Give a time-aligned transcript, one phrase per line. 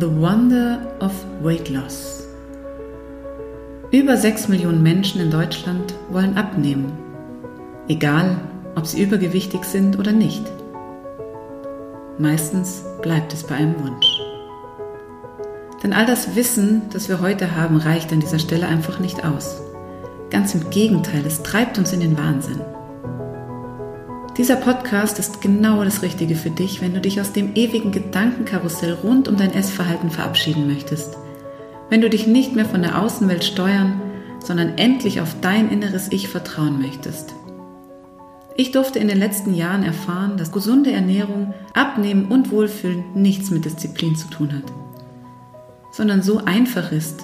[0.00, 2.26] The Wonder of Weight Loss.
[3.90, 6.94] Über 6 Millionen Menschen in Deutschland wollen abnehmen,
[7.88, 8.38] egal
[8.74, 10.50] ob sie übergewichtig sind oder nicht.
[12.16, 14.06] Meistens bleibt es bei einem Wunsch.
[15.82, 19.60] Denn all das Wissen, das wir heute haben, reicht an dieser Stelle einfach nicht aus.
[20.30, 22.62] Ganz im Gegenteil, es treibt uns in den Wahnsinn.
[24.38, 28.94] Dieser Podcast ist genau das Richtige für dich, wenn du dich aus dem ewigen Gedankenkarussell
[28.94, 31.18] rund um dein Essverhalten verabschieden möchtest.
[31.90, 34.00] Wenn du dich nicht mehr von der Außenwelt steuern,
[34.42, 37.34] sondern endlich auf dein inneres Ich vertrauen möchtest.
[38.56, 43.66] Ich durfte in den letzten Jahren erfahren, dass gesunde Ernährung, Abnehmen und Wohlfühlen nichts mit
[43.66, 44.72] Disziplin zu tun hat,
[45.90, 47.22] sondern so einfach ist,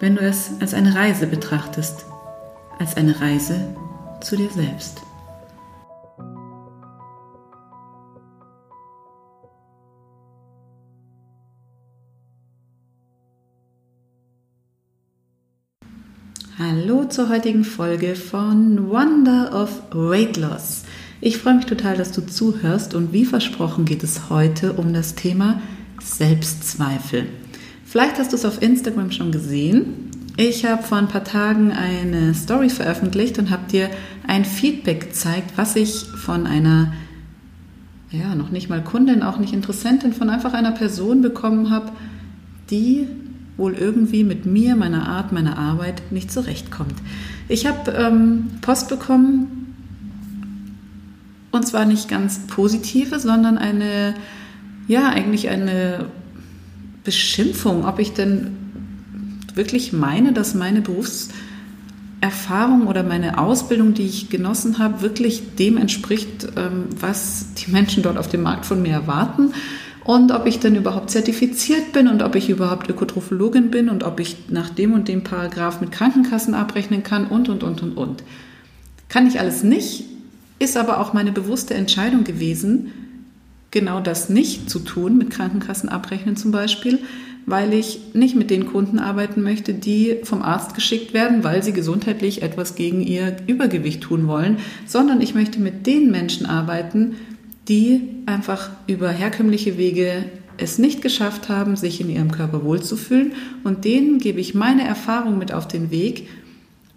[0.00, 2.06] wenn du es als eine Reise betrachtest,
[2.78, 3.76] als eine Reise
[4.22, 5.02] zu dir selbst.
[17.10, 20.84] Zur heutigen Folge von Wonder of Weight Loss.
[21.20, 25.14] Ich freue mich total, dass du zuhörst und wie versprochen geht es heute um das
[25.14, 25.60] Thema
[26.02, 27.26] Selbstzweifel.
[27.84, 30.10] Vielleicht hast du es auf Instagram schon gesehen.
[30.36, 33.90] Ich habe vor ein paar Tagen eine Story veröffentlicht und habe dir
[34.26, 36.94] ein Feedback gezeigt, was ich von einer,
[38.10, 41.92] ja, noch nicht mal Kundin, auch nicht Interessentin, von einfach einer Person bekommen habe,
[42.70, 43.06] die
[43.56, 46.94] wohl irgendwie mit mir, meiner Art, meiner Arbeit nicht zurechtkommt.
[47.48, 49.60] Ich habe ähm, Post bekommen,
[51.50, 54.14] und zwar nicht ganz positive, sondern eine,
[54.88, 56.06] ja, eigentlich eine
[57.04, 58.56] Beschimpfung, ob ich denn
[59.54, 66.48] wirklich meine, dass meine Berufserfahrung oder meine Ausbildung, die ich genossen habe, wirklich dem entspricht,
[66.56, 69.52] ähm, was die Menschen dort auf dem Markt von mir erwarten
[70.04, 74.20] und ob ich denn überhaupt zertifiziert bin und ob ich überhaupt Ökotrophologin bin und ob
[74.20, 78.22] ich nach dem und dem Paragraph mit Krankenkassen abrechnen kann und, und, und, und, und.
[79.08, 80.04] Kann ich alles nicht,
[80.58, 82.92] ist aber auch meine bewusste Entscheidung gewesen,
[83.70, 86.98] genau das nicht zu tun, mit Krankenkassen abrechnen zum Beispiel,
[87.46, 91.72] weil ich nicht mit den Kunden arbeiten möchte, die vom Arzt geschickt werden, weil sie
[91.72, 97.16] gesundheitlich etwas gegen ihr Übergewicht tun wollen, sondern ich möchte mit den Menschen arbeiten,
[97.68, 100.24] die einfach über herkömmliche Wege
[100.56, 103.32] es nicht geschafft haben, sich in ihrem Körper wohlzufühlen.
[103.64, 106.28] Und denen gebe ich meine Erfahrung mit auf den Weg,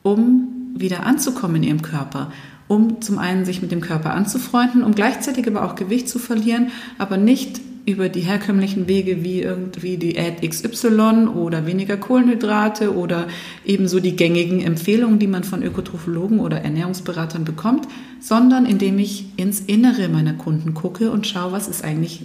[0.03, 2.31] um wieder anzukommen in ihrem Körper.
[2.67, 6.71] Um zum einen sich mit dem Körper anzufreunden, um gleichzeitig aber auch Gewicht zu verlieren,
[6.97, 13.29] aber nicht über die herkömmlichen Wege wie irgendwie Diät XY oder weniger Kohlenhydrate oder
[13.65, 17.87] ebenso die gängigen Empfehlungen, die man von Ökotrophologen oder Ernährungsberatern bekommt,
[18.19, 22.23] sondern indem ich ins Innere meiner Kunden gucke und schaue, was ist eigentlich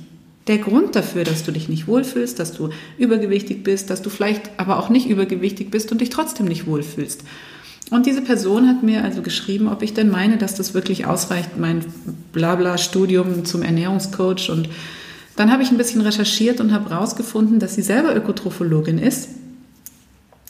[0.49, 4.51] der Grund dafür, dass du dich nicht wohlfühlst, dass du übergewichtig bist, dass du vielleicht
[4.57, 7.23] aber auch nicht übergewichtig bist und dich trotzdem nicht wohlfühlst.
[7.93, 11.57] Und diese Person hat mir also geschrieben, ob ich denn meine, dass das wirklich ausreicht,
[11.57, 11.85] mein
[12.33, 14.69] Blabla-Studium zum Ernährungscoach und
[15.37, 19.29] dann habe ich ein bisschen recherchiert und habe herausgefunden, dass sie selber Ökotrophologin ist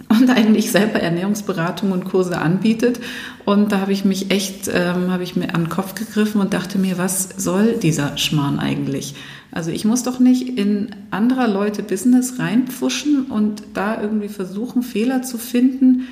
[0.09, 3.01] und eigentlich selber Ernährungsberatung und Kurse anbietet.
[3.45, 6.55] Und da habe ich mich echt, ähm, habe ich mir an den Kopf gegriffen und
[6.55, 9.15] dachte mir, was soll dieser Schmarrn eigentlich?
[9.51, 15.23] Also ich muss doch nicht in anderer Leute Business reinpfuschen und da irgendwie versuchen, Fehler
[15.23, 16.07] zu finden.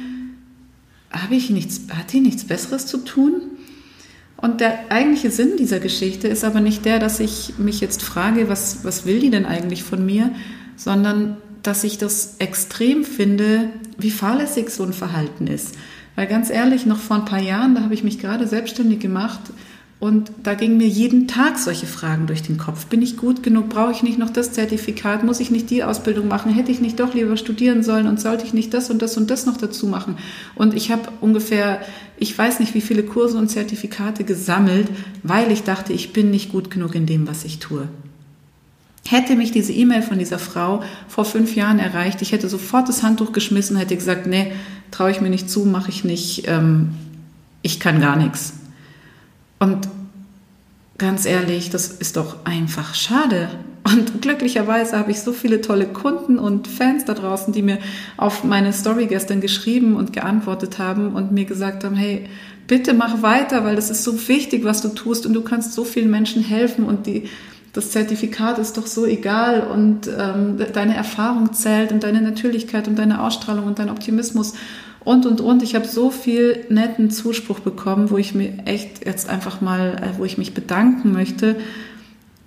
[1.11, 3.41] Habe ich nichts, hat die nichts Besseres zu tun?
[4.41, 8.49] Und der eigentliche Sinn dieser Geschichte ist aber nicht der, dass ich mich jetzt frage,
[8.49, 10.31] was, was will die denn eigentlich von mir,
[10.77, 13.69] sondern dass ich das extrem finde,
[13.99, 15.75] wie fahrlässig so ein Verhalten ist.
[16.17, 19.41] Weil ganz ehrlich, noch vor ein paar Jahren, da habe ich mich gerade selbstständig gemacht,
[20.01, 22.87] und da gingen mir jeden Tag solche Fragen durch den Kopf.
[22.87, 23.69] Bin ich gut genug?
[23.69, 25.25] Brauche ich nicht noch das Zertifikat?
[25.25, 26.55] Muss ich nicht die Ausbildung machen?
[26.55, 28.07] Hätte ich nicht doch lieber studieren sollen?
[28.07, 30.17] Und sollte ich nicht das und das und das noch dazu machen?
[30.55, 31.83] Und ich habe ungefähr,
[32.17, 34.89] ich weiß nicht, wie viele Kurse und Zertifikate gesammelt,
[35.23, 37.87] weil ich dachte, ich bin nicht gut genug in dem, was ich tue.
[39.07, 43.03] Hätte mich diese E-Mail von dieser Frau vor fünf Jahren erreicht, ich hätte sofort das
[43.03, 44.53] Handtuch geschmissen, hätte gesagt, nee,
[44.93, 46.91] traue ich mir nicht zu, mache ich nicht, ähm,
[47.61, 48.55] ich kann gar nichts.
[49.61, 49.89] Und
[50.99, 53.49] ganz ehrlich, das ist doch einfach schade.
[53.85, 57.79] Und glücklicherweise habe ich so viele tolle Kunden und Fans da draußen, die mir
[58.17, 62.27] auf meine Story gestern geschrieben und geantwortet haben und mir gesagt haben, hey,
[62.67, 65.85] bitte mach weiter, weil das ist so wichtig, was du tust und du kannst so
[65.85, 67.29] vielen Menschen helfen und die,
[67.73, 72.99] das Zertifikat ist doch so egal und ähm, deine Erfahrung zählt und deine Natürlichkeit und
[72.99, 74.55] deine Ausstrahlung und dein Optimismus
[75.11, 75.65] und, und, und.
[75.65, 80.19] Ich habe so viel netten Zuspruch bekommen, wo ich mir echt jetzt einfach mal, äh,
[80.19, 81.57] wo ich mich bedanken möchte.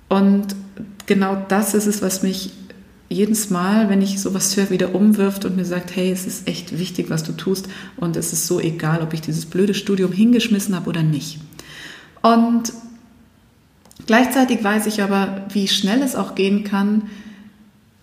[0.08, 0.56] Und
[1.06, 2.52] genau das ist es, was mich
[3.10, 6.80] jedes Mal, wenn ich sowas höre, wieder umwirft und mir sagt, hey, es ist echt
[6.80, 7.68] wichtig, was du tust
[7.98, 11.40] und es ist so egal, ob ich dieses blöde Studium hingeschmissen habe oder nicht.
[12.22, 12.72] Und
[14.08, 17.04] gleichzeitig weiß ich aber, wie schnell es auch gehen kann,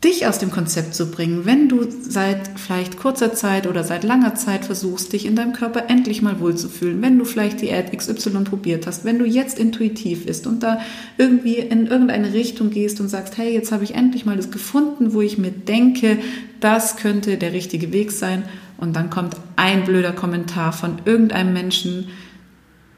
[0.03, 4.35] dich aus dem Konzept zu bringen, wenn du seit vielleicht kurzer Zeit oder seit langer
[4.35, 8.87] Zeit versuchst, dich in deinem Körper endlich mal wohlzufühlen, wenn du vielleicht Diät XY probiert
[8.87, 10.81] hast, wenn du jetzt intuitiv bist und da
[11.19, 15.13] irgendwie in irgendeine Richtung gehst und sagst, hey, jetzt habe ich endlich mal das gefunden,
[15.13, 16.19] wo ich mir denke,
[16.61, 18.45] das könnte der richtige Weg sein.
[18.79, 22.09] Und dann kommt ein blöder Kommentar von irgendeinem Menschen,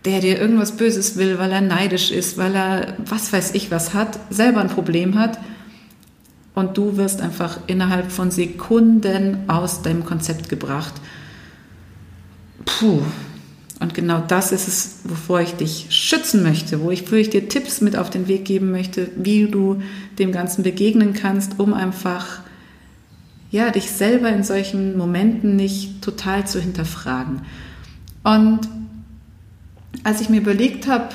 [0.04, 3.92] der dir irgendwas Böses will, weil er neidisch ist, weil er was weiß ich was
[3.92, 5.38] hat, selber ein Problem hat
[6.54, 10.94] und du wirst einfach innerhalb von Sekunden aus deinem Konzept gebracht.
[12.64, 13.02] Puh.
[13.80, 17.48] Und genau das ist es, wovor ich dich schützen möchte, wo ich, wo ich dir
[17.48, 19.82] Tipps mit auf den Weg geben möchte, wie du
[20.20, 22.42] dem Ganzen begegnen kannst, um einfach
[23.50, 27.42] ja, dich selber in solchen Momenten nicht total zu hinterfragen.
[28.22, 28.60] Und
[30.04, 31.08] als ich mir überlegt habe,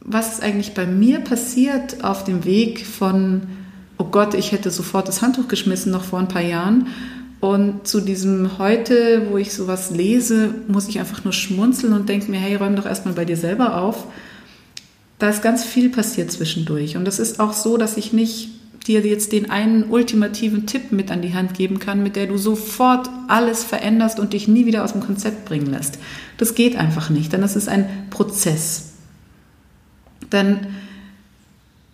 [0.00, 3.42] was ist eigentlich bei mir passiert auf dem Weg von
[3.98, 6.86] oh Gott, ich hätte sofort das Handtuch geschmissen, noch vor ein paar Jahren.
[7.40, 12.30] Und zu diesem heute, wo ich sowas lese, muss ich einfach nur schmunzeln und denke
[12.30, 14.06] mir, hey, räum doch erstmal bei dir selber auf.
[15.18, 16.96] Da ist ganz viel passiert zwischendurch.
[16.96, 18.50] Und das ist auch so, dass ich nicht
[18.86, 22.38] dir jetzt den einen ultimativen Tipp mit an die Hand geben kann, mit der du
[22.38, 25.98] sofort alles veränderst und dich nie wieder aus dem Konzept bringen lässt.
[26.38, 28.92] Das geht einfach nicht, denn das ist ein Prozess.
[30.32, 30.58] Denn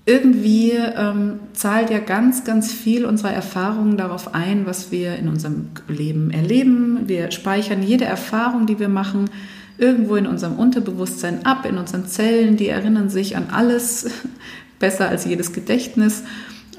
[0.06, 5.68] irgendwie ähm, zahlt ja ganz, ganz viel unserer Erfahrungen darauf ein, was wir in unserem
[5.88, 7.04] Leben erleben.
[7.06, 9.30] Wir speichern jede Erfahrung, die wir machen,
[9.78, 12.58] irgendwo in unserem Unterbewusstsein ab, in unseren Zellen.
[12.58, 14.10] Die erinnern sich an alles
[14.78, 16.22] besser als jedes Gedächtnis.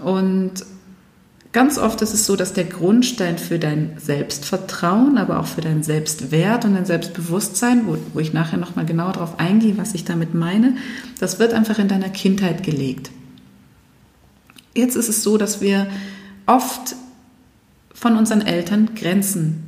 [0.04, 0.64] Und
[1.56, 5.84] Ganz oft ist es so, dass der Grundstein für dein Selbstvertrauen, aber auch für dein
[5.84, 10.34] Selbstwert und dein Selbstbewusstsein, wo, wo ich nachher nochmal genauer darauf eingehe, was ich damit
[10.34, 10.76] meine,
[11.18, 13.10] das wird einfach in deiner Kindheit gelegt.
[14.76, 15.88] Jetzt ist es so, dass wir
[16.46, 16.98] oft
[17.94, 19.64] von unseren Eltern Grenzen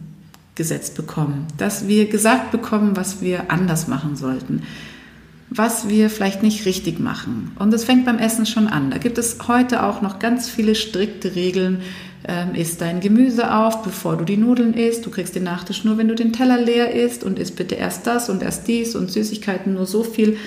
[0.56, 4.64] gesetzt bekommen, dass wir gesagt bekommen, was wir anders machen sollten
[5.50, 7.52] was wir vielleicht nicht richtig machen.
[7.58, 8.92] Und das fängt beim Essen schon an.
[8.92, 11.82] Da gibt es heute auch noch ganz viele strikte Regeln.
[12.28, 15.06] Ähm, isst dein Gemüse auf, bevor du die Nudeln isst.
[15.06, 18.06] Du kriegst den Nachtisch nur, wenn du den Teller leer isst und isst bitte erst
[18.06, 20.38] das und erst dies und Süßigkeiten nur so viel.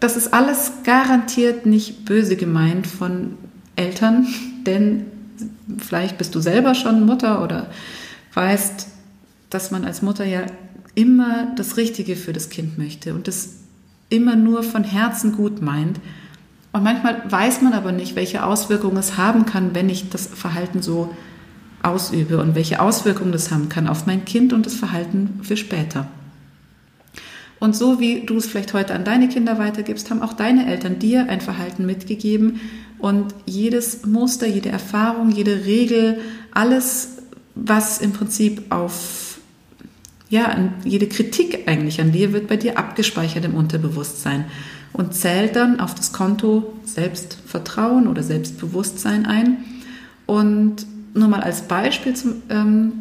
[0.00, 3.38] Das ist alles garantiert nicht böse gemeint von
[3.76, 4.26] Eltern,
[4.66, 5.06] denn
[5.78, 7.70] vielleicht bist du selber schon Mutter oder
[8.34, 8.88] weißt,
[9.48, 10.42] dass man als Mutter ja
[10.94, 13.61] immer das Richtige für das Kind möchte und das
[14.12, 15.98] immer nur von Herzen gut meint.
[16.72, 20.82] Und manchmal weiß man aber nicht, welche Auswirkungen es haben kann, wenn ich das Verhalten
[20.82, 21.14] so
[21.82, 26.06] ausübe und welche Auswirkungen das haben kann auf mein Kind und das Verhalten für später.
[27.58, 30.98] Und so wie du es vielleicht heute an deine Kinder weitergibst, haben auch deine Eltern
[30.98, 32.60] dir ein Verhalten mitgegeben.
[32.98, 36.20] Und jedes Muster, jede Erfahrung, jede Regel,
[36.52, 37.18] alles,
[37.54, 39.31] was im Prinzip auf
[40.32, 44.46] ja, jede Kritik eigentlich an dir wird bei dir abgespeichert im Unterbewusstsein
[44.94, 49.58] und zählt dann auf das Konto Selbstvertrauen oder Selbstbewusstsein ein.
[50.24, 52.92] Und nur mal als Beispiel, zum, ähm,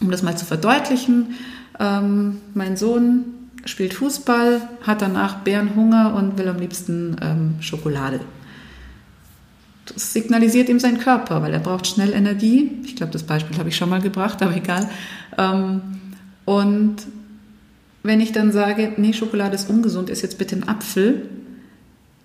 [0.00, 1.34] um das mal zu verdeutlichen,
[1.80, 3.24] ähm, mein Sohn
[3.64, 8.20] spielt Fußball, hat danach Bärenhunger und will am liebsten ähm, Schokolade.
[9.86, 12.70] Das signalisiert ihm sein Körper, weil er braucht schnell Energie.
[12.84, 14.88] Ich glaube, das Beispiel habe ich schon mal gebracht, aber egal.
[15.36, 15.80] Ähm,
[16.44, 16.96] und
[18.02, 21.22] wenn ich dann sage, nee, Schokolade ist ungesund, ist jetzt bitte ein Apfel,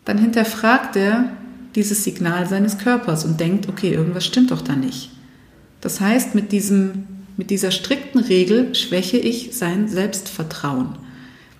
[0.05, 1.31] dann hinterfragt er
[1.75, 5.11] dieses Signal seines Körpers und denkt, okay, irgendwas stimmt doch da nicht.
[5.81, 7.05] Das heißt, mit, diesem,
[7.37, 10.97] mit dieser strikten Regel schwäche ich sein Selbstvertrauen.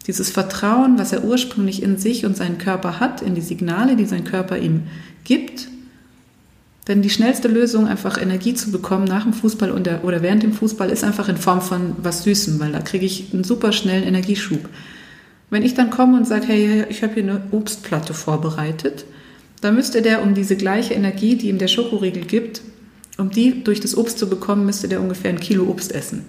[0.07, 4.05] Dieses Vertrauen, was er ursprünglich in sich und seinen Körper hat, in die Signale, die
[4.05, 4.83] sein Körper ihm
[5.23, 5.67] gibt,
[6.89, 10.89] denn die schnellste Lösung, einfach Energie zu bekommen nach dem Fußball oder während dem Fußball,
[10.89, 14.67] ist einfach in Form von was Süßem, weil da kriege ich einen super schnellen Energieschub.
[15.51, 19.05] Wenn ich dann komme und sage, hey, ich habe hier eine Obstplatte vorbereitet,
[19.61, 22.61] dann müsste der, um diese gleiche Energie, die ihm der Schokoriegel gibt,
[23.19, 26.25] um die durch das Obst zu bekommen, müsste der ungefähr ein Kilo Obst essen.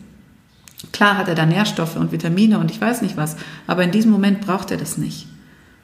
[0.93, 3.37] Klar hat er da Nährstoffe und Vitamine und ich weiß nicht was,
[3.67, 5.27] aber in diesem Moment braucht er das nicht.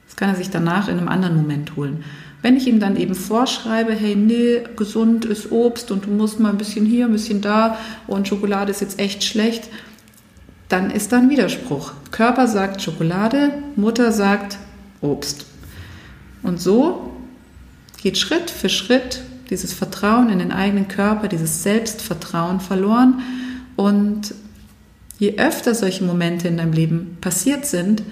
[0.06, 2.04] Das kann er sich danach in einem anderen Moment holen.
[2.42, 6.50] Wenn ich ihm dann eben vorschreibe, hey, nee, gesund ist Obst und du musst mal
[6.50, 9.68] ein bisschen hier, ein bisschen da und Schokolade ist jetzt echt schlecht,
[10.68, 11.92] dann ist da ein Widerspruch.
[12.10, 14.58] Körper sagt Schokolade, Mutter sagt
[15.00, 15.46] Obst.
[16.42, 17.12] Und so
[18.02, 23.20] geht Schritt für Schritt dieses Vertrauen in den eigenen Körper, dieses Selbstvertrauen verloren.
[23.76, 24.34] Und
[25.18, 28.02] je öfter solche Momente in deinem Leben passiert sind,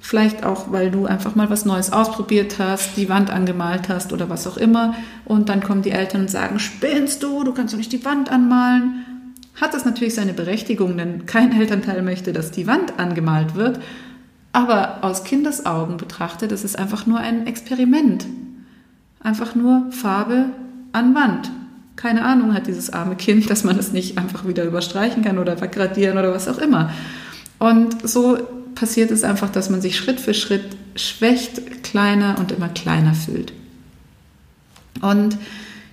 [0.00, 4.28] vielleicht auch, weil du einfach mal was Neues ausprobiert hast, die Wand angemalt hast oder
[4.28, 7.78] was auch immer, und dann kommen die Eltern und sagen, spinnst du, du kannst doch
[7.78, 9.04] nicht die Wand anmalen,
[9.60, 13.80] hat das natürlich seine Berechtigung, denn kein Elternteil möchte, dass die Wand angemalt wird.
[14.52, 18.26] Aber aus Kindesaugen betrachtet, ist einfach nur ein Experiment.
[19.20, 20.46] Einfach nur Farbe
[20.92, 21.50] an Wand.
[21.96, 25.60] Keine Ahnung hat dieses arme Kind, dass man es nicht einfach wieder überstreichen kann oder
[25.60, 26.90] wegradieren oder was auch immer.
[27.58, 28.38] Und so
[28.76, 33.52] passiert es einfach, dass man sich Schritt für Schritt schwächt, kleiner und immer kleiner fühlt.
[35.02, 35.36] Und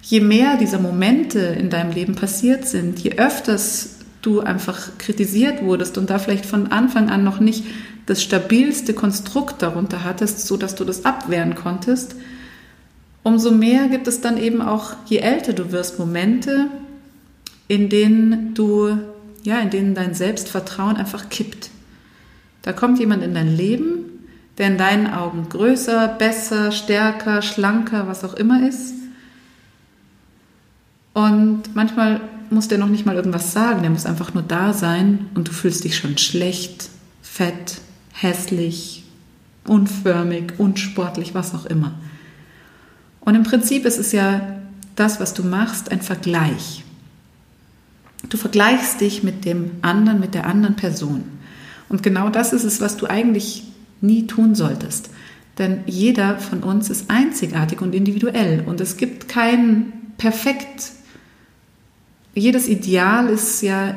[0.03, 5.97] je mehr dieser Momente in deinem Leben passiert sind, je öfters du einfach kritisiert wurdest
[5.97, 7.65] und da vielleicht von Anfang an noch nicht
[8.05, 12.15] das stabilste Konstrukt darunter hattest, so dass du das abwehren konntest,
[13.23, 16.67] umso mehr gibt es dann eben auch, je älter du wirst, Momente,
[17.67, 18.97] in denen du,
[19.43, 21.69] ja, in denen dein Selbstvertrauen einfach kippt.
[22.63, 24.05] Da kommt jemand in dein Leben,
[24.57, 28.95] der in deinen Augen größer, besser, stärker, schlanker, was auch immer ist.
[31.13, 35.27] Und manchmal muss der noch nicht mal irgendwas sagen, der muss einfach nur da sein
[35.35, 36.89] und du fühlst dich schon schlecht,
[37.21, 37.81] fett,
[38.13, 39.03] hässlich,
[39.67, 41.93] unförmig, unsportlich, was auch immer.
[43.21, 44.59] Und im Prinzip ist es ja
[44.95, 46.83] das, was du machst, ein Vergleich.
[48.29, 51.23] Du vergleichst dich mit dem anderen, mit der anderen Person.
[51.93, 53.65] Und genau das ist es, was du eigentlich
[54.01, 55.11] nie tun solltest.
[55.59, 60.91] Denn jeder von uns ist einzigartig und individuell und es gibt kein perfekt.
[62.33, 63.95] Jedes Ideal ist ja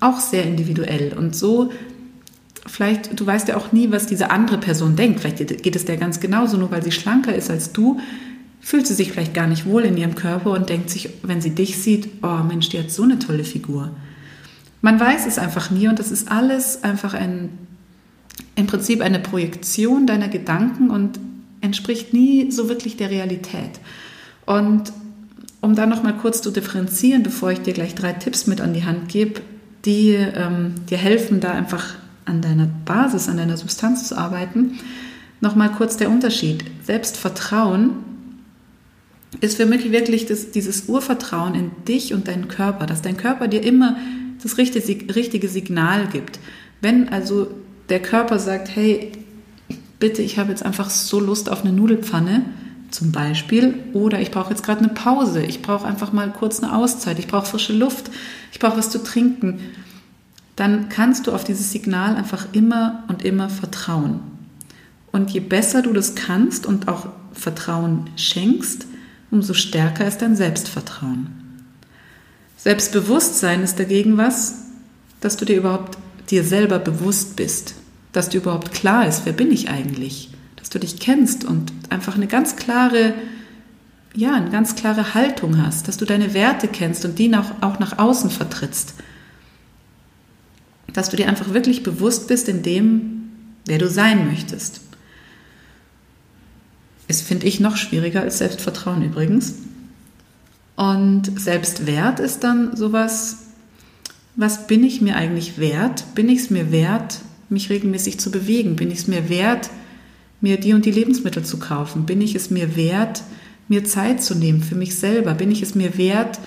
[0.00, 1.70] auch sehr individuell und so
[2.64, 5.20] vielleicht, du weißt ja auch nie, was diese andere Person denkt.
[5.20, 8.00] Vielleicht geht es der ganz genauso, nur weil sie schlanker ist als du,
[8.62, 11.50] fühlt sie sich vielleicht gar nicht wohl in ihrem Körper und denkt sich, wenn sie
[11.50, 13.90] dich sieht, oh Mensch, die hat so eine tolle Figur.
[14.84, 17.48] Man weiß es einfach nie und das ist alles einfach ein,
[18.54, 21.18] im Prinzip eine Projektion deiner Gedanken und
[21.62, 23.80] entspricht nie so wirklich der Realität.
[24.44, 24.92] Und
[25.62, 28.84] um da nochmal kurz zu differenzieren, bevor ich dir gleich drei Tipps mit an die
[28.84, 29.40] Hand gebe,
[29.86, 31.94] die ähm, dir helfen, da einfach
[32.26, 34.78] an deiner Basis, an deiner Substanz zu arbeiten,
[35.40, 36.62] nochmal kurz der Unterschied.
[36.82, 37.92] Selbstvertrauen
[39.40, 43.48] ist für mich wirklich das, dieses Urvertrauen in dich und deinen Körper, dass dein Körper
[43.48, 43.96] dir immer
[44.44, 46.38] das richtige, Signal gibt.
[46.80, 47.48] Wenn also
[47.88, 49.12] der Körper sagt, hey,
[49.98, 52.44] bitte, ich habe jetzt einfach so Lust auf eine Nudelpfanne,
[52.90, 56.76] zum Beispiel, oder ich brauche jetzt gerade eine Pause, ich brauche einfach mal kurz eine
[56.76, 58.10] Auszeit, ich brauche frische Luft,
[58.52, 59.58] ich brauche was zu trinken,
[60.54, 64.20] dann kannst du auf dieses Signal einfach immer und immer vertrauen.
[65.10, 68.86] Und je besser du das kannst und auch Vertrauen schenkst,
[69.30, 71.43] umso stärker ist dein Selbstvertrauen.
[72.64, 74.54] Selbstbewusstsein ist dagegen was,
[75.20, 75.98] dass du dir überhaupt
[76.30, 77.74] dir selber bewusst bist,
[78.12, 82.14] dass dir überhaupt klar ist, wer bin ich eigentlich, dass du dich kennst und einfach
[82.14, 83.12] eine ganz klare,
[84.14, 87.98] ja, eine ganz klare Haltung hast, dass du deine Werte kennst und die auch nach
[87.98, 88.94] außen vertrittst.
[90.90, 93.28] Dass du dir einfach wirklich bewusst bist in dem,
[93.66, 94.80] wer du sein möchtest.
[97.08, 99.52] Ist, finde ich, noch schwieriger als Selbstvertrauen übrigens.
[100.76, 103.46] Und Selbstwert ist dann sowas,
[104.36, 106.04] was bin ich mir eigentlich wert?
[106.14, 108.76] Bin ich es mir wert, mich regelmäßig zu bewegen?
[108.76, 109.70] Bin ich es mir wert,
[110.40, 112.06] mir die und die Lebensmittel zu kaufen?
[112.06, 113.22] Bin ich es mir wert,
[113.68, 115.34] mir Zeit zu nehmen für mich selber?
[115.34, 116.40] Bin ich es mir wert,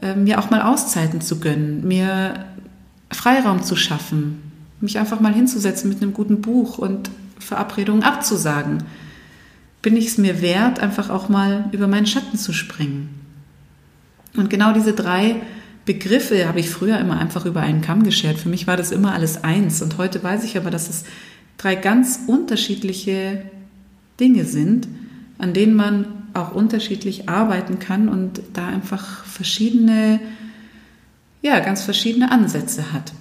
[0.00, 2.46] äh, mir auch mal Auszeiten zu gönnen, mir
[3.10, 4.40] Freiraum zu schaffen,
[4.80, 8.84] mich einfach mal hinzusetzen mit einem guten Buch und Verabredungen abzusagen?
[9.86, 13.08] bin ich es mir wert, einfach auch mal über meinen Schatten zu springen.
[14.36, 15.36] Und genau diese drei
[15.84, 18.38] Begriffe habe ich früher immer einfach über einen Kamm geschert.
[18.38, 19.82] Für mich war das immer alles eins.
[19.82, 21.04] Und heute weiß ich aber, dass es
[21.58, 23.42] drei ganz unterschiedliche
[24.18, 24.88] Dinge sind,
[25.38, 30.20] an denen man auch unterschiedlich arbeiten kann und da einfach verschiedene,
[31.42, 33.12] ja, ganz verschiedene Ansätze hat.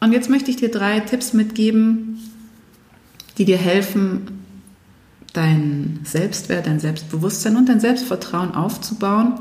[0.00, 2.18] Und jetzt möchte ich dir drei Tipps mitgeben,
[3.38, 4.38] die dir helfen,
[5.32, 9.34] dein Selbstwert, dein Selbstbewusstsein und dein Selbstvertrauen aufzubauen.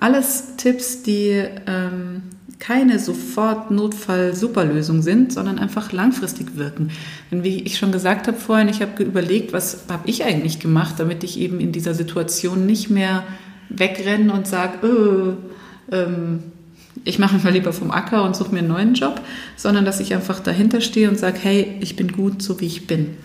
[0.00, 2.22] Alles Tipps, die ähm,
[2.58, 6.90] keine sofort Notfall-Superlösung sind, sondern einfach langfristig wirken.
[7.30, 10.94] Denn wie ich schon gesagt habe vorhin, ich habe überlegt, was habe ich eigentlich gemacht,
[10.98, 13.24] damit ich eben in dieser Situation nicht mehr
[13.68, 16.42] wegrenne und sage, oh, ähm,
[17.04, 19.20] ich mache mich mal lieber vom Acker und suche mir einen neuen Job,
[19.56, 22.86] sondern dass ich einfach dahinter stehe und sage, hey, ich bin gut, so wie ich
[22.86, 23.16] bin.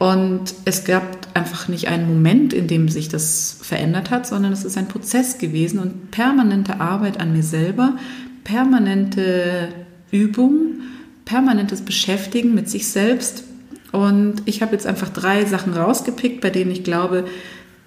[0.00, 4.64] Und es gab einfach nicht einen Moment, in dem sich das verändert hat, sondern es
[4.64, 7.98] ist ein Prozess gewesen und permanente Arbeit an mir selber,
[8.42, 9.68] permanente
[10.10, 10.80] Übung,
[11.26, 13.44] permanentes Beschäftigen mit sich selbst.
[13.92, 17.26] Und ich habe jetzt einfach drei Sachen rausgepickt, bei denen ich glaube,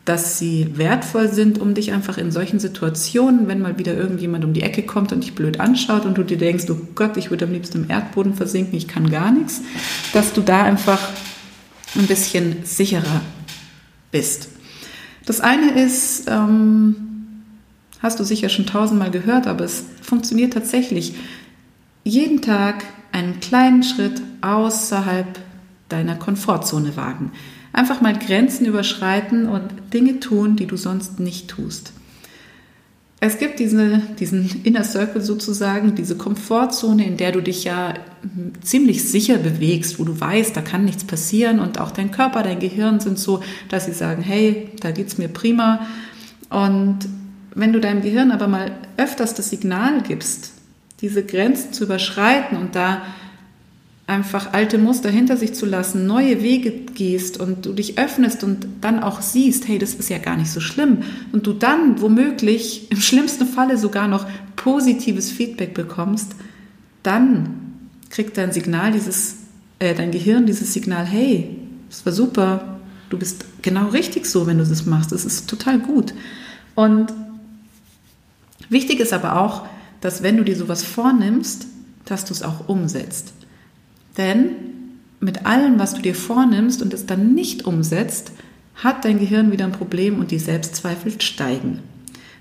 [0.05, 4.53] dass sie wertvoll sind, um dich einfach in solchen Situationen, wenn mal wieder irgendjemand um
[4.53, 7.46] die Ecke kommt und dich blöd anschaut und du dir denkst, oh Gott, ich würde
[7.46, 9.62] am liebsten im Erdboden versinken, ich kann gar nichts,
[10.13, 11.00] dass du da einfach
[11.96, 13.22] ein bisschen sicherer
[14.12, 14.50] bist.
[15.26, 16.96] Das eine ist, ähm,
[18.00, 21.16] hast du sicher schon tausendmal gehört, aber es funktioniert tatsächlich.
[22.04, 25.40] Jeden Tag einen kleinen Schritt außerhalb
[25.88, 27.32] deiner Komfortzone wagen.
[27.72, 31.94] Einfach mal Grenzen überschreiten und Dinge tun, die du sonst nicht tust.
[33.25, 37.94] Es gibt diese, diesen Inner Circle sozusagen, diese Komfortzone, in der du dich ja
[38.62, 42.60] ziemlich sicher bewegst, wo du weißt, da kann nichts passieren und auch dein Körper, dein
[42.60, 45.88] Gehirn sind so, dass sie sagen, hey, da geht's mir prima.
[46.50, 47.00] Und
[47.56, 50.51] wenn du deinem Gehirn aber mal öfters das Signal gibst,
[51.00, 53.03] diese Grenzen zu überschreiten und da
[54.05, 58.67] einfach alte Muster hinter sich zu lassen, neue Wege gehst und du dich öffnest und
[58.81, 62.91] dann auch siehst, hey, das ist ja gar nicht so schlimm und du dann womöglich
[62.91, 64.25] im schlimmsten Falle sogar noch
[64.57, 66.36] positives Feedback bekommst,
[67.01, 67.79] dann
[68.10, 69.38] kriegt dein Signal dieses,
[69.79, 71.57] äh, dein Gehirn dieses Signal, hey,
[71.89, 72.79] das war super,
[73.10, 76.13] du bist genau richtig so, wenn du das machst, das ist total gut.
[76.75, 77.13] Und
[78.67, 79.65] wichtig ist aber auch,
[80.01, 81.67] dass wenn du dir sowas vornimmst,
[82.03, 83.33] dass du es auch umsetzt.
[84.17, 84.50] Denn
[85.20, 88.32] mit allem, was du dir vornimmst und es dann nicht umsetzt,
[88.75, 91.79] hat dein Gehirn wieder ein Problem und die Selbstzweifel steigen.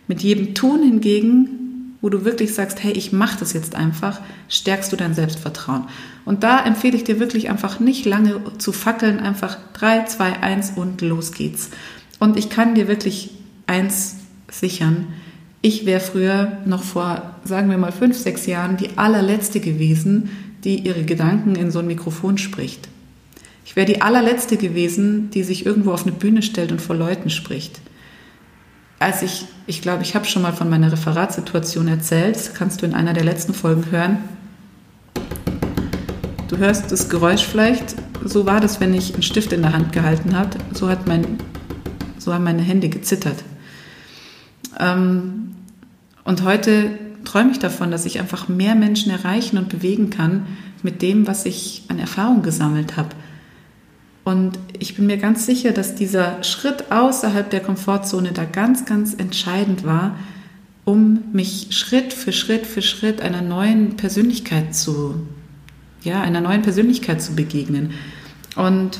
[0.09, 4.93] Mit jedem Tun hingegen, wo du wirklich sagst, hey, ich mache das jetzt einfach, stärkst
[4.93, 5.85] du dein Selbstvertrauen.
[6.25, 10.73] Und da empfehle ich dir wirklich einfach nicht lange zu fackeln, einfach 3, 2, 1
[10.77, 11.71] und los geht's.
[12.19, 13.31] Und ich kann dir wirklich
[13.67, 14.17] eins
[14.51, 15.07] sichern,
[15.65, 20.29] ich wäre früher noch vor, sagen wir mal, fünf, sechs Jahren die allerletzte gewesen,
[20.65, 22.89] die ihre Gedanken in so ein Mikrofon spricht.
[23.65, 27.31] Ich wäre die allerletzte gewesen, die sich irgendwo auf eine Bühne stellt und vor Leuten
[27.31, 27.81] spricht.
[28.99, 32.87] Als ich, ich glaube, ich habe schon mal von meiner Referatsituation erzählt, das kannst du
[32.87, 34.19] in einer der letzten Folgen hören.
[36.49, 39.93] Du hörst das Geräusch vielleicht, so war das, wenn ich einen Stift in der Hand
[39.93, 40.51] gehalten habe.
[40.73, 41.39] So, hat mein,
[42.19, 43.43] so haben meine Hände gezittert.
[44.79, 45.55] Ähm,
[46.25, 46.91] und heute
[47.25, 50.47] träume ich davon, dass ich einfach mehr Menschen erreichen und bewegen kann
[50.83, 53.11] mit dem, was ich an Erfahrung gesammelt habe.
[54.25, 59.15] Und ich bin mir ganz sicher, dass dieser Schritt außerhalb der Komfortzone da ganz, ganz
[59.15, 60.17] entscheidend war,
[60.85, 65.27] um mich Schritt für Schritt für Schritt einer neuen Persönlichkeit zu,
[66.03, 67.93] ja, einer neuen Persönlichkeit zu begegnen.
[68.57, 68.99] Und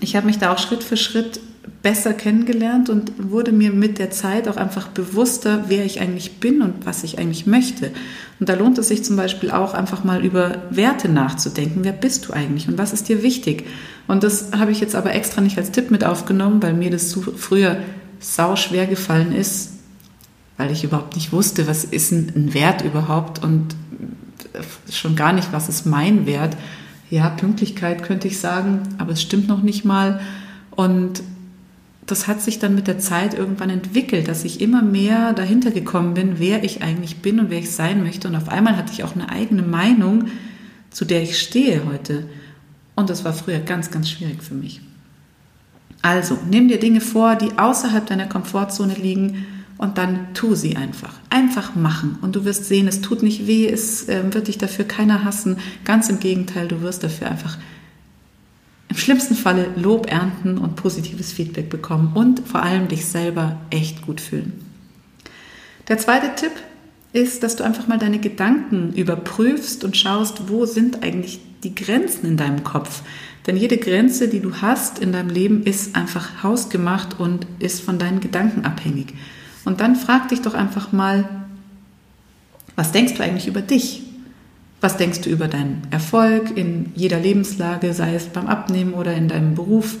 [0.00, 1.40] ich habe mich da auch Schritt für Schritt
[1.82, 6.62] besser kennengelernt und wurde mir mit der Zeit auch einfach bewusster, wer ich eigentlich bin
[6.62, 7.92] und was ich eigentlich möchte.
[8.40, 11.84] Und da lohnt es sich zum Beispiel auch einfach mal über Werte nachzudenken.
[11.84, 13.66] Wer bist du eigentlich und was ist dir wichtig?
[14.08, 17.16] Und das habe ich jetzt aber extra nicht als Tipp mit aufgenommen, weil mir das
[17.36, 17.78] früher
[18.18, 19.74] sau schwer gefallen ist,
[20.56, 23.76] weil ich überhaupt nicht wusste, was ist ein Wert überhaupt und
[24.90, 26.56] schon gar nicht, was ist mein Wert.
[27.10, 30.20] Ja, Pünktlichkeit könnte ich sagen, aber es stimmt noch nicht mal.
[30.70, 31.22] Und
[32.06, 36.14] das hat sich dann mit der Zeit irgendwann entwickelt, dass ich immer mehr dahinter gekommen
[36.14, 38.28] bin, wer ich eigentlich bin und wer ich sein möchte.
[38.28, 40.26] Und auf einmal hatte ich auch eine eigene Meinung,
[40.90, 42.28] zu der ich stehe heute.
[42.94, 44.80] Und das war früher ganz, ganz schwierig für mich.
[46.00, 49.44] Also, nimm dir Dinge vor, die außerhalb deiner Komfortzone liegen
[49.76, 51.14] und dann tu sie einfach.
[51.28, 52.18] Einfach machen.
[52.22, 55.56] Und du wirst sehen, es tut nicht weh, es äh, wird dich dafür keiner hassen.
[55.84, 57.58] Ganz im Gegenteil, du wirst dafür einfach
[58.88, 64.02] im schlimmsten Falle Lob ernten und positives Feedback bekommen und vor allem dich selber echt
[64.02, 64.52] gut fühlen.
[65.88, 66.52] Der zweite Tipp
[67.12, 72.26] ist, dass du einfach mal deine Gedanken überprüfst und schaust, wo sind eigentlich die Grenzen
[72.26, 73.02] in deinem Kopf.
[73.46, 77.98] Denn jede Grenze, die du hast in deinem Leben, ist einfach hausgemacht und ist von
[77.98, 79.14] deinen Gedanken abhängig.
[79.64, 81.28] Und dann frag dich doch einfach mal,
[82.74, 84.02] was denkst du eigentlich über dich?
[84.86, 89.26] Was denkst du über deinen Erfolg in jeder Lebenslage, sei es beim Abnehmen oder in
[89.26, 89.96] deinem Beruf?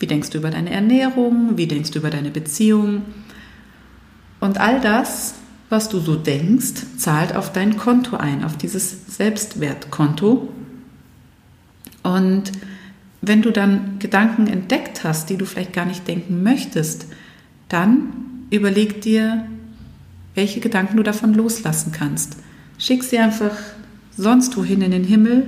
[0.00, 1.56] Wie denkst du über deine Ernährung?
[1.56, 3.02] Wie denkst du über deine Beziehung?
[4.40, 5.34] Und all das,
[5.68, 10.48] was du so denkst, zahlt auf dein Konto ein, auf dieses Selbstwertkonto.
[12.02, 12.50] Und
[13.20, 17.06] wenn du dann Gedanken entdeckt hast, die du vielleicht gar nicht denken möchtest,
[17.68, 19.46] dann überleg dir,
[20.34, 22.38] welche Gedanken du davon loslassen kannst.
[22.78, 23.54] Schick sie einfach
[24.16, 25.46] sonst wohin in den Himmel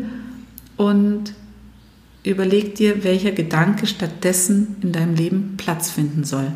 [0.77, 1.35] und
[2.25, 6.53] überleg dir, welcher Gedanke stattdessen in deinem Leben Platz finden soll.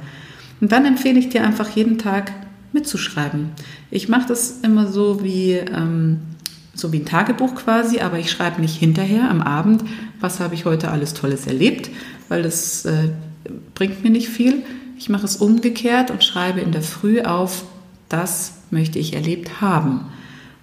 [0.60, 2.32] Und dann empfehle ich dir einfach jeden Tag
[2.72, 3.50] mitzuschreiben.
[3.90, 6.18] Ich mache das immer so wie, ähm,
[6.74, 9.84] so wie ein Tagebuch quasi, aber ich schreibe nicht hinterher am Abend,
[10.20, 11.90] was habe ich heute alles Tolles erlebt,
[12.28, 13.10] weil das äh,
[13.74, 14.62] bringt mir nicht viel.
[14.98, 17.64] Ich mache es umgekehrt und schreibe in der Früh auf,
[18.08, 20.06] das möchte ich erlebt haben.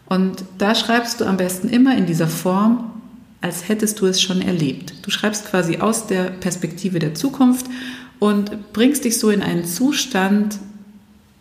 [0.10, 2.92] Und da schreibst du am besten immer in dieser Form,
[3.42, 4.94] als hättest du es schon erlebt.
[5.04, 7.66] Du schreibst quasi aus der Perspektive der Zukunft
[8.20, 10.60] und bringst dich so in einen Zustand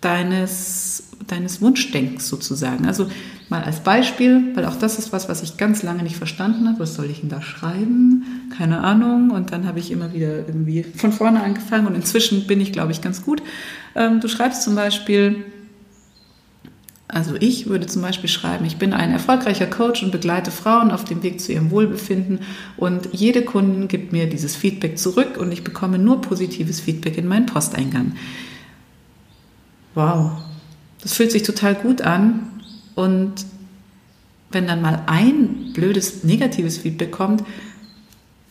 [0.00, 2.86] deines, deines Wunschdenkens sozusagen.
[2.86, 3.08] Also
[3.48, 6.80] mal als Beispiel, weil auch das ist was, was ich ganz lange nicht verstanden habe.
[6.80, 8.50] Was soll ich denn da schreiben?
[8.56, 9.30] Keine Ahnung.
[9.30, 12.92] Und dann habe ich immer wieder irgendwie von vorne angefangen und inzwischen bin ich, glaube
[12.92, 13.42] ich, ganz gut.
[13.94, 15.44] Ähm, du schreibst zum Beispiel,
[17.08, 21.04] also ich würde zum Beispiel schreiben, ich bin ein erfolgreicher Coach und begleite Frauen auf
[21.04, 22.40] dem Weg zu ihrem Wohlbefinden.
[22.76, 27.28] Und jede Kundin gibt mir dieses Feedback zurück und ich bekomme nur positives Feedback in
[27.28, 28.16] meinen Posteingang.
[29.94, 30.32] Wow,
[31.00, 32.50] das fühlt sich total gut an.
[32.96, 33.46] Und
[34.50, 37.44] wenn dann mal ein blödes negatives Feedback kommt,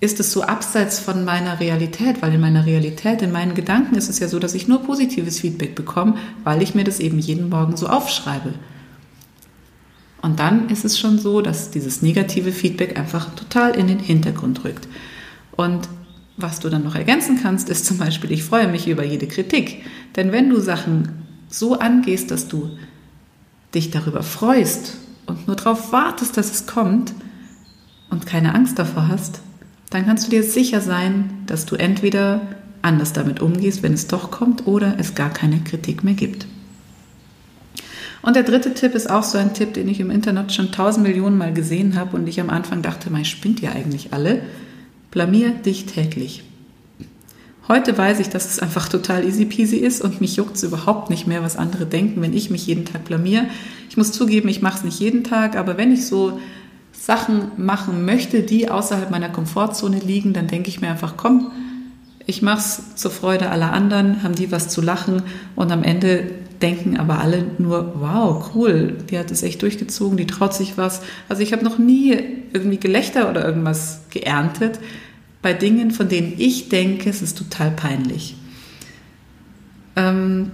[0.02, 4.10] ist es so abseits von meiner Realität, weil in meiner Realität, in meinen Gedanken ist
[4.10, 7.50] es ja so, dass ich nur positives Feedback bekomme, weil ich mir das eben jeden
[7.50, 8.54] Morgen so aufschreibe.
[10.22, 14.64] Und dann ist es schon so, dass dieses negative Feedback einfach total in den Hintergrund
[14.64, 14.88] rückt.
[15.56, 15.88] Und
[16.38, 19.84] was du dann noch ergänzen kannst, ist zum Beispiel, ich freue mich über jede Kritik.
[20.16, 22.72] Denn wenn du Sachen so angehst, dass du
[23.74, 27.14] dich darüber freust und nur darauf wartest, dass es kommt
[28.10, 29.42] und keine Angst davor hast,
[29.96, 32.42] dann kannst du dir sicher sein, dass du entweder
[32.82, 36.46] anders damit umgehst, wenn es doch kommt, oder es gar keine Kritik mehr gibt.
[38.22, 41.06] Und der dritte Tipp ist auch so ein Tipp, den ich im Internet schon tausend
[41.08, 44.42] Millionen Mal gesehen habe und ich am Anfang dachte, mein spinnt ja eigentlich alle.
[45.12, 46.44] Blamier dich täglich.
[47.68, 51.10] Heute weiß ich, dass es einfach total easy peasy ist und mich juckt es überhaupt
[51.10, 53.46] nicht mehr, was andere denken, wenn ich mich jeden Tag blamier.
[53.90, 56.40] Ich muss zugeben, ich mache es nicht jeden Tag, aber wenn ich so
[57.06, 61.52] Sachen machen möchte, die außerhalb meiner Komfortzone liegen, dann denke ich mir einfach, komm,
[62.26, 65.22] ich mache es zur Freude aller anderen, haben die was zu lachen
[65.56, 66.32] und am Ende
[66.63, 71.02] denken aber alle nur, wow, cool, die hat es echt durchgezogen, die traut sich was.
[71.30, 72.18] Also ich habe noch nie
[72.54, 74.80] irgendwie Gelächter oder irgendwas geerntet
[75.44, 78.36] bei Dingen, von denen ich denke, es ist total peinlich.
[79.96, 80.50] Ähm,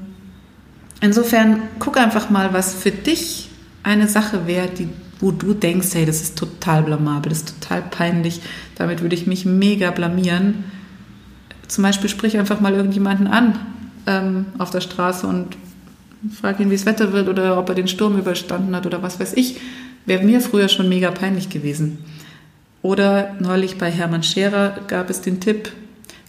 [1.00, 3.48] insofern guck einfach mal, was für dich
[3.84, 4.90] eine Sache wäre, die
[5.22, 8.42] wo du denkst, hey, das ist total blamabel, das ist total peinlich,
[8.76, 10.66] damit würde ich mich mega blamieren.
[11.68, 13.60] Zum Beispiel sprich einfach mal irgendjemanden an
[14.08, 15.56] ähm, auf der Straße und
[16.42, 19.20] frag ihn, wie es Wetter wird oder ob er den Sturm überstanden hat oder was
[19.20, 19.62] weiß ich.
[20.06, 22.00] Wäre mir früher schon mega peinlich gewesen.
[22.82, 25.72] Oder neulich bei Hermann Scherer gab es den Tipp,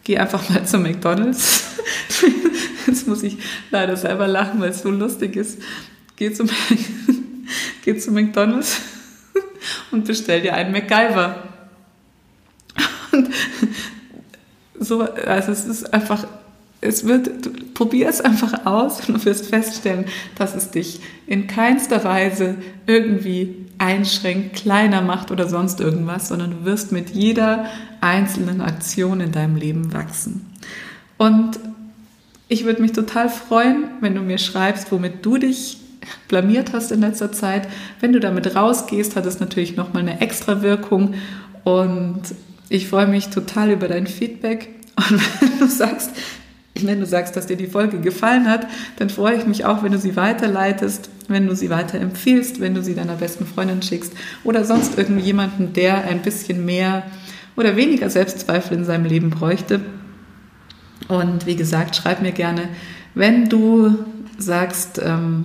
[0.05, 1.65] geh einfach mal zu McDonalds.
[2.87, 3.39] Jetzt muss ich
[3.71, 5.63] leider selber lachen, weil es so lustig ist.
[6.17, 6.51] Geh zum
[7.83, 8.81] geh zu McDonalds
[9.91, 11.43] und bestell dir einen MacGyver.
[13.13, 13.29] Und
[14.79, 16.27] so, also es ist einfach,
[16.81, 22.03] es wird, probier es einfach aus und du wirst feststellen, dass es dich in keinster
[22.05, 27.67] Weise irgendwie einschränkt, kleiner macht oder sonst irgendwas, sondern du wirst mit jeder
[28.01, 30.47] einzelnen Aktion in deinem Leben wachsen.
[31.19, 31.59] Und
[32.49, 35.79] ich würde mich total freuen, wenn du mir schreibst, womit du dich
[36.29, 37.69] blamiert hast in letzter Zeit.
[38.01, 41.15] Wenn du damit rausgehst, hat es natürlich nochmal eine extra Wirkung.
[41.65, 42.23] Und
[42.69, 44.69] ich freue mich total über dein Feedback.
[44.97, 46.11] Und wenn du sagst,
[46.81, 49.93] wenn du sagst, dass dir die Folge gefallen hat, dann freue ich mich auch, wenn
[49.93, 54.13] du sie weiterleitest, wenn du sie weiterempfiehlst, wenn du sie deiner besten Freundin schickst
[54.45, 57.05] oder sonst irgendjemanden, der ein bisschen mehr
[57.57, 59.81] oder weniger Selbstzweifel in seinem Leben bräuchte.
[61.09, 62.69] Und wie gesagt, schreib mir gerne,
[63.15, 63.99] wenn du
[64.39, 65.45] sagst, ähm,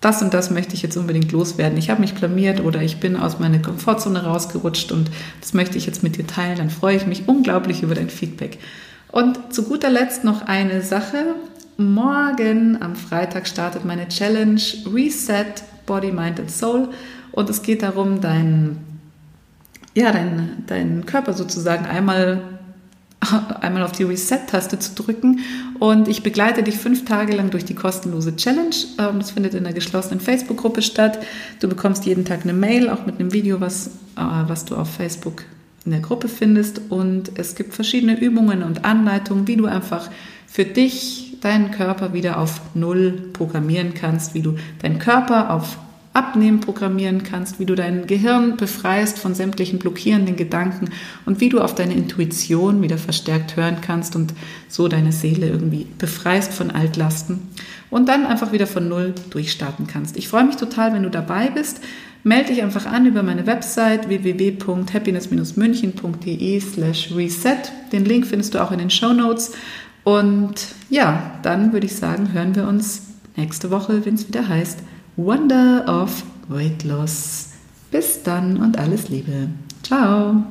[0.00, 1.78] das und das möchte ich jetzt unbedingt loswerden.
[1.78, 5.86] Ich habe mich blamiert oder ich bin aus meiner Komfortzone rausgerutscht und das möchte ich
[5.86, 6.58] jetzt mit dir teilen.
[6.58, 8.58] Dann freue ich mich unglaublich über dein Feedback.
[9.10, 11.34] Und zu guter Letzt noch eine Sache.
[11.78, 14.60] Morgen am Freitag startet meine Challenge
[14.92, 15.54] Reset
[15.86, 16.88] Body, Mind and Soul
[17.32, 18.78] und es geht darum, deinen
[19.94, 22.42] ja, dein, dein Körper sozusagen einmal
[23.60, 25.40] einmal auf die Reset-Taste zu drücken
[25.78, 28.74] und ich begleite dich fünf Tage lang durch die kostenlose Challenge.
[28.98, 31.18] Ähm, das findet in einer geschlossenen Facebook-Gruppe statt.
[31.60, 34.92] Du bekommst jeden Tag eine Mail, auch mit einem Video, was, äh, was du auf
[34.94, 35.44] Facebook
[35.84, 40.10] in der Gruppe findest und es gibt verschiedene Übungen und Anleitungen, wie du einfach
[40.46, 45.78] für dich deinen Körper wieder auf Null programmieren kannst, wie du deinen Körper auf
[46.16, 50.88] Abnehmen programmieren kannst, wie du dein Gehirn befreist von sämtlichen blockierenden Gedanken
[51.26, 54.32] und wie du auf deine Intuition wieder verstärkt hören kannst und
[54.66, 57.40] so deine Seele irgendwie befreist von Altlasten
[57.90, 60.16] und dann einfach wieder von Null durchstarten kannst.
[60.16, 61.82] Ich freue mich total, wenn du dabei bist.
[62.24, 67.58] Melde dich einfach an über meine Website www.happiness-münchen.de slash reset.
[67.92, 69.52] Den Link findest du auch in den Show Notes.
[70.02, 70.54] Und
[70.88, 73.02] ja, dann würde ich sagen, hören wir uns
[73.36, 74.78] nächste Woche, wenn es wieder heißt
[75.16, 77.52] Wonder of Weight Loss.
[77.90, 79.48] Bis dann und alles Liebe.
[79.82, 80.44] Ciao.